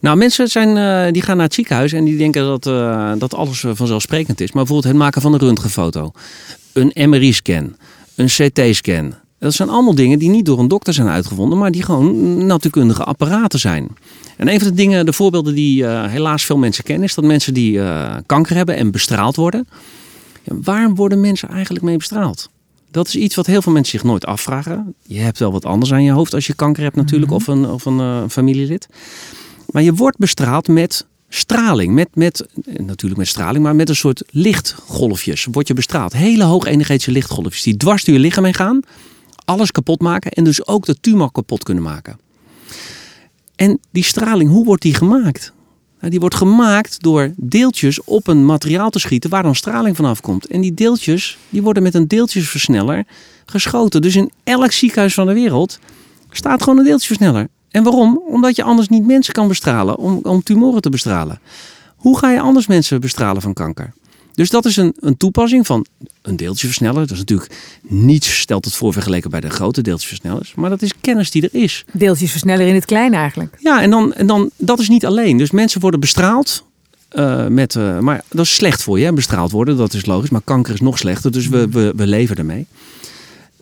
[0.00, 2.62] Nou, mensen zijn, uh, die gaan naar het ziekenhuis en die denken dat,
[3.20, 4.52] dat alles vanzelfsprekend is.
[4.52, 6.12] Maar bijvoorbeeld het maken van een röntgenfoto.
[6.72, 7.76] Een MRI-scan.
[8.14, 9.14] Een CT-scan.
[9.38, 11.58] Dat zijn allemaal dingen die niet door een dokter zijn uitgevonden.
[11.58, 13.88] Maar die gewoon natuurkundige apparaten zijn.
[14.36, 17.04] En een van de dingen, de voorbeelden die helaas veel mensen kennen.
[17.04, 17.80] Is dat mensen die
[18.26, 19.68] kanker hebben en bestraald worden.
[20.42, 22.48] Ja, waarom worden mensen eigenlijk mee bestraald?
[22.90, 24.94] Dat is iets wat heel veel mensen zich nooit afvragen.
[25.02, 27.66] Je hebt wel wat anders aan je hoofd als je kanker hebt natuurlijk, of een,
[27.66, 28.88] of een uh, familielid.
[29.70, 31.94] Maar je wordt bestraald met straling.
[31.94, 32.46] Met, met,
[32.76, 36.12] natuurlijk met straling, maar met een soort lichtgolfjes word je bestraald.
[36.12, 38.80] Hele hoge energetische lichtgolfjes die dwars door je lichaam heen gaan.
[39.44, 42.18] Alles kapot maken en dus ook de tumor kapot kunnen maken.
[43.56, 45.52] En die straling, hoe wordt die gemaakt?
[45.98, 50.20] Nou, die wordt gemaakt door deeltjes op een materiaal te schieten waar dan straling vanaf
[50.20, 50.46] komt.
[50.46, 53.04] En die deeltjes die worden met een deeltjesversneller
[53.46, 54.02] geschoten.
[54.02, 55.78] Dus in elk ziekenhuis van de wereld
[56.30, 57.48] staat gewoon een deeltjesversneller.
[57.70, 58.22] En waarom?
[58.26, 61.40] Omdat je anders niet mensen kan bestralen om, om tumoren te bestralen.
[61.96, 63.92] Hoe ga je anders mensen bestralen van kanker?
[64.38, 65.86] Dus dat is een, een toepassing van
[66.22, 67.00] een deeltjeversneller.
[67.00, 70.54] Dat is natuurlijk niets, stelt het voor vergeleken bij de grote deeltjeversnellers.
[70.54, 71.84] Maar dat is kennis die er is.
[71.92, 73.56] Deeltjesversneller in het klein eigenlijk.
[73.60, 75.36] Ja, en dan, en dan dat is niet alleen.
[75.36, 76.64] Dus mensen worden bestraald.
[77.08, 80.30] eh, met, eh, maar dat is slecht voor je, hè, bestraald worden, dat is logisch.
[80.30, 82.66] Maar kanker is nog slechter, dus we, we, we leven ermee.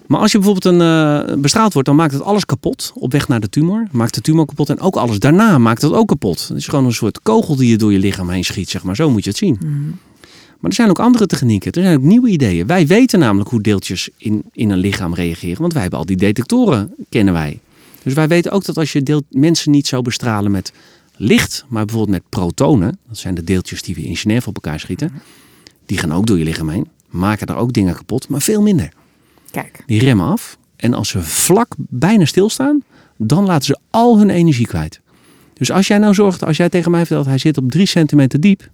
[0.07, 3.29] Maar als je bijvoorbeeld een, eh, bestraald wordt, dan maakt het alles kapot op weg
[3.29, 3.87] naar de tumor.
[3.91, 6.49] Maakt de tumor kapot en ook alles daarna maakt het ook kapot.
[6.49, 8.97] Het is gewoon een soort kogel die je door je lichaam heen schiet, zeg maar.
[8.97, 9.59] Zo moet je het zien.
[10.61, 11.73] Maar er zijn ook andere technieken.
[11.73, 12.67] Er zijn ook nieuwe ideeën.
[12.67, 15.61] Wij weten namelijk hoe deeltjes in, in een lichaam reageren.
[15.61, 17.61] Want wij hebben al die detectoren, kennen wij.
[18.03, 20.73] Dus wij weten ook dat als je deel, mensen niet zou bestralen met
[21.17, 22.99] licht, maar bijvoorbeeld met protonen.
[23.09, 25.13] Dat zijn de deeltjes die we in Genève op elkaar schieten.
[25.87, 26.89] Die gaan ook door je lichaam heen.
[27.09, 28.89] Maken daar ook dingen kapot, maar veel minder.
[29.51, 30.59] Kijk, Die remmen af.
[30.77, 32.83] En als ze vlak bijna stilstaan,
[33.17, 35.01] dan laten ze al hun energie kwijt.
[35.55, 38.41] Dus als jij nou zorgt, als jij tegen mij vertelt, hij zit op drie centimeter
[38.41, 38.71] diep,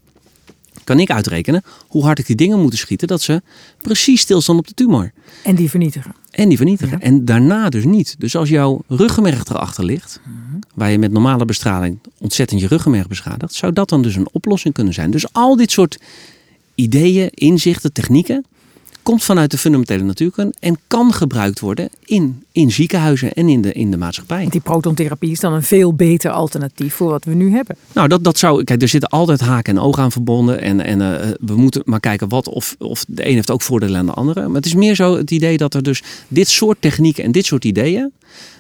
[0.85, 3.43] kan ik uitrekenen hoe hard ik die dingen moet schieten, dat ze
[3.79, 5.13] precies stilstaan op de tumor.
[5.43, 6.15] en die vernietigen.
[6.31, 7.01] En die vernietigen.
[7.01, 8.15] En daarna dus niet.
[8.19, 10.21] Dus als jouw ruggenmerg erachter ligt,
[10.75, 14.75] waar je met normale bestraling ontzettend je ruggenmerg beschadigt, zou dat dan dus een oplossing
[14.75, 15.11] kunnen zijn.
[15.11, 15.99] Dus al dit soort
[16.75, 18.45] ideeën, inzichten, technieken,
[19.03, 23.73] komt vanuit de fundamentele natuurkunde en kan gebruikt worden in, in ziekenhuizen en in de,
[23.73, 24.47] in de maatschappij.
[24.51, 27.77] Die protontherapie is dan een veel beter alternatief voor wat we nu hebben.
[27.93, 28.65] Nou, dat, dat zou.
[28.65, 30.61] Kijk, er zitten altijd haken en ogen aan verbonden.
[30.61, 33.99] En, en eh, we moeten maar kijken wat of, of de een heeft ook voordelen
[33.99, 34.47] aan de andere.
[34.47, 37.47] Maar het is meer zo het idee dat er dus dit soort technieken en dit
[37.47, 38.13] soort ideeën.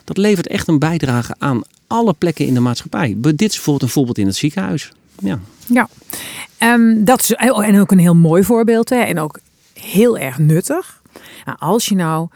[0.04, 3.14] dat levert echt een bijdrage aan alle plekken in de maatschappij.
[3.18, 4.92] Dit is bijvoorbeeld een voorbeeld in het ziekenhuis.
[5.18, 5.40] Ja.
[5.66, 5.88] Ja,
[6.62, 9.38] Ehm, dat is oh, en ook een heel mooi voorbeeld hè, en ook
[9.84, 11.02] heel erg nuttig.
[11.44, 12.28] Nou, als je nou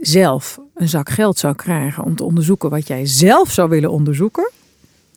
[0.00, 4.50] zelf een zak geld zou krijgen om te onderzoeken wat jij zelf zou willen onderzoeken,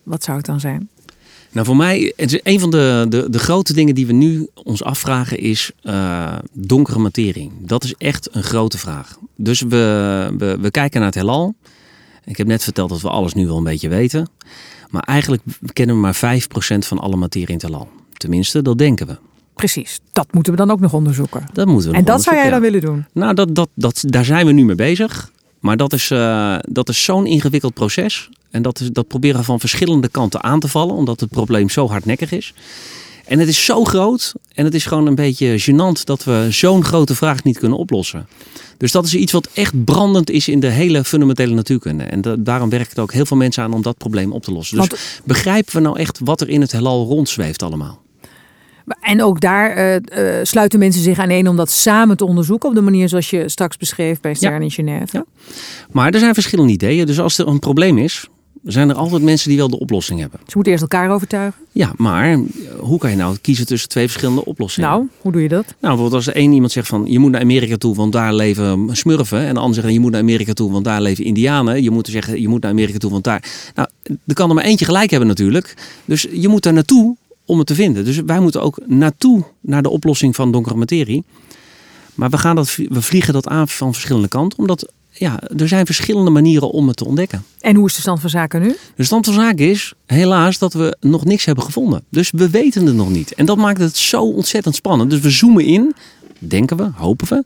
[0.04, 0.89] wat zou het dan zijn?
[1.52, 4.84] Nou, voor mij, is een van de, de, de grote dingen die we nu ons
[4.84, 7.52] afvragen is eh, donkere materie.
[7.60, 9.17] Dat is echt een grote vraag.
[9.36, 11.56] Dus we, we, we kijken naar het heelal.
[12.26, 14.30] Ik heb net verteld dat we alles nu wel een beetje weten.
[14.89, 15.43] Maar eigenlijk
[15.74, 17.89] kennen we maar 5% van alle materie in het heelal.
[18.13, 19.17] Tenminste, dat denken we.
[19.60, 21.45] Precies, dat moeten we dan ook nog onderzoeken.
[21.54, 23.06] Dat moeten we En dat zou jij dan willen doen?
[23.13, 25.32] Nou, dat, dat, dat, daar zijn we nu mee bezig.
[25.60, 28.30] Maar dat is, eh, dat is zo'n ingewikkeld proces.
[28.52, 30.95] En dat, is, dat proberen we van verschillende kanten aan te vallen.
[30.95, 32.54] Omdat het probleem zo hardnekkig is.
[33.26, 34.34] En het is zo groot.
[34.54, 38.28] En het is gewoon een beetje gênant dat we zo'n grote vraag niet kunnen oplossen.
[38.78, 42.04] Dus dat is iets wat echt brandend is in de hele fundamentele natuurkunde.
[42.04, 44.78] En da- daarom werken ook heel veel mensen aan om dat probleem op te lossen.
[44.78, 48.02] Dus Want- begrijpen we nou echt wat er in het heelal rondzweeft allemaal?
[49.02, 52.69] En ook daar eh, eh, sluiten mensen zich aan één om dat samen te onderzoeken
[52.69, 55.08] op de manier zoals je straks beschreef bij CERN in Genève.
[55.12, 55.25] Ja.
[55.91, 57.06] Maar er zijn verschillende ideeën.
[57.06, 58.28] Dus als er een probleem is,
[58.63, 60.39] zijn er altijd mensen die wel de oplossing hebben.
[60.47, 61.62] Ze moeten eerst elkaar overtuigen.
[61.71, 62.39] Ja, maar eh,
[62.80, 64.89] hoe kan je nou kiezen tussen twee verschillende oplossingen?
[64.89, 65.65] Nou, hoe doe je dat?
[65.65, 68.34] Nou, bijvoorbeeld als er één iemand zegt van je moet naar Amerika toe, want daar
[68.34, 69.45] leven smurfen.
[69.45, 71.84] En de ander zegt je moet naar Amerika toe, want daar leven indianen.
[71.84, 73.43] Je moet zeggen je moet naar Amerika toe, want daar...
[73.75, 75.73] Nou, er kan er maar eentje gelijk hebben natuurlijk.
[76.06, 77.17] Dus je moet daar naartoe
[77.49, 78.05] om het te vinden.
[78.05, 81.23] Dus wij moeten ook naartoe naar de oplossing van donkere materie.
[82.15, 85.85] Maar we, gaan dat, we vliegen dat aan van verschillende kanten, omdat ja, er zijn
[85.85, 87.43] verschillende manieren om het te ontdekken.
[87.59, 88.75] En hoe is de stand van zaken nu?
[88.95, 92.03] De stand van zaken is helaas dat we nog niks hebben gevonden.
[92.09, 93.33] Dus we weten het nog niet.
[93.33, 95.09] En dat maakt het zo ontzettend spannend.
[95.09, 95.95] Dus we zoomen in,
[96.39, 97.43] denken we, hopen we.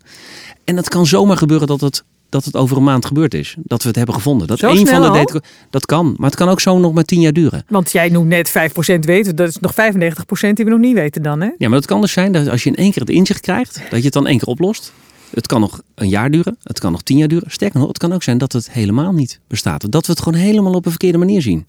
[0.63, 3.55] En het kan zomaar gebeuren dat het, dat het over een maand gebeurd is.
[3.63, 4.47] Dat we het hebben gevonden.
[4.47, 6.13] Dat één van de data- Dat kan.
[6.17, 7.63] Maar het kan ook zo nog maar tien jaar duren.
[7.67, 11.21] Want jij noemt net 5% weten, dat is nog 95% die we nog niet weten
[11.23, 11.49] dan, hè?
[11.57, 13.73] Ja, maar het kan dus zijn dat als je in één keer het inzicht krijgt,
[13.89, 14.93] dat je het dan één keer oplost.
[15.33, 17.51] Het kan nog een jaar duren, het kan nog tien jaar duren.
[17.51, 19.91] Sterker nog, het kan ook zijn dat het helemaal niet bestaat.
[19.91, 21.67] Dat we het gewoon helemaal op een verkeerde manier zien.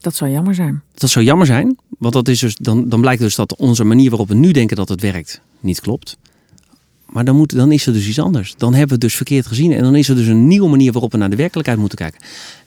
[0.00, 0.82] Dat zou jammer zijn.
[0.94, 4.10] Dat zou jammer zijn, want dat is dus, dan, dan blijkt dus dat onze manier
[4.10, 6.16] waarop we nu denken dat het werkt niet klopt.
[7.14, 8.54] Maar dan, moet, dan is er dus iets anders.
[8.56, 9.72] Dan hebben we het dus verkeerd gezien.
[9.72, 12.20] En dan is er dus een nieuwe manier waarop we naar de werkelijkheid moeten kijken.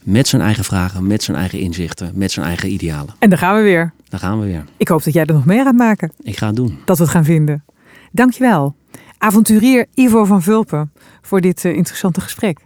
[0.03, 3.15] Met zijn eigen vragen, met zijn eigen inzichten, met zijn eigen idealen.
[3.19, 3.93] En daar gaan we weer.
[4.09, 4.65] Daar gaan we weer.
[4.77, 6.11] Ik hoop dat jij er nog meer gaat maken.
[6.21, 6.77] Ik ga het doen.
[6.85, 7.63] Dat we het gaan vinden.
[8.11, 8.75] Dankjewel.
[9.17, 12.59] Avonturier Ivo van Vulpen voor dit eh, interessante gesprek.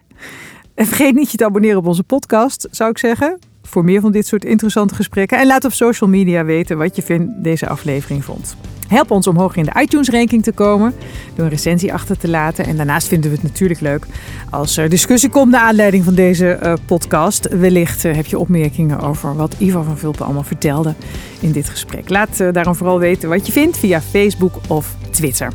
[0.76, 3.40] En vergeet niet je te abonneren op onze podcast, zou ik zeggen.
[3.64, 5.40] Voor meer van dit soort interessante gesprekken.
[5.40, 8.56] En laat op social media weten wat je van deze aflevering vond.
[8.92, 10.94] Help ons om hoger in de iTunes-ranking te komen
[11.36, 12.66] door een recensie achter te laten.
[12.66, 14.06] En daarnaast vinden we het natuurlijk leuk
[14.50, 17.48] als er discussie komt naar aanleiding van deze eh, podcast.
[17.48, 20.94] Wellicht eh, heb je opmerkingen over wat Ivo van Vulpen allemaal vertelde
[21.40, 22.10] in dit gesprek.
[22.10, 25.52] Laat eh, daarom vooral weten wat je vindt via Facebook of Twitter.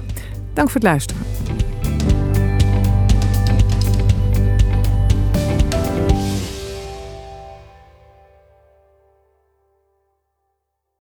[0.53, 1.23] Dank voor het luisteren.